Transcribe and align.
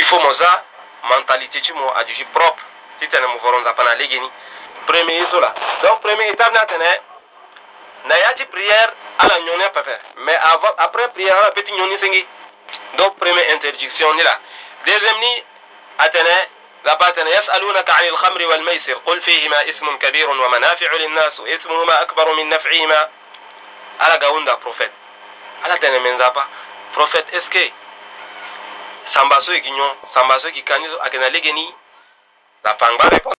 il 0.00 0.04
faut 0.06 0.18
moza 0.20 0.64
mentalité 1.10 1.60
ci 1.62 1.72
mo 1.72 1.92
aju 1.94 2.24
propre 2.32 2.62
titane 3.00 3.26
mo 3.26 3.38
voron 3.38 3.62
zapana 3.64 3.94
legeni 3.94 4.30
premier 4.86 5.22
isola 5.26 5.54
donc 5.82 6.00
premier 6.00 6.28
étape 6.30 6.52
na 6.54 6.64
tene 6.66 6.90
na 8.08 8.16
yati 8.18 8.44
prière 8.46 8.92
ala 9.18 9.40
nyone 9.40 9.68
pepe 9.74 9.96
mais 10.24 10.36
avant 10.52 10.74
après 10.78 11.08
prière 11.12 11.36
ala 11.36 11.50
petit 11.52 11.72
nyoni 11.72 11.98
sengi 11.98 12.26
donc 12.96 13.16
première 13.18 13.50
interdiction 13.54 14.14
ni 14.14 14.22
la 14.22 14.38
deuxième 14.86 15.18
ni 15.20 15.44
atene 15.98 16.48
لباتنا 16.84 17.30
يسألونك 17.40 17.90
عن 17.90 18.04
الخمر 18.04 18.46
والميسر 18.46 18.92
قل 19.06 19.20
فيهما 19.20 19.70
اسم 19.70 19.96
كبير 19.98 20.30
ومنافع 20.30 20.92
للناس 20.92 21.40
واسمهما 21.40 22.02
أكبر 22.02 22.32
من 22.32 22.48
نفعهما 22.48 23.08
على 24.00 24.16
قاوندا 24.26 24.54
بروفيت 24.54 24.90
على 25.64 25.98
من 25.98 26.18
زابا 26.18 26.46
بروفيت 26.96 27.34
اسكي 27.34 27.72
sambaso 29.14 29.52
e 29.52 29.60
gi 29.60 29.70
nyon 29.70 29.96
sambaso 30.14 30.48
e 30.48 30.52
gi 30.52 30.62
kanyo 30.62 31.00
ayeke 31.02 31.18
na 31.18 31.28
lege 31.28 31.52
ni 31.52 31.74
na 32.64 32.74
pangba 32.74 33.08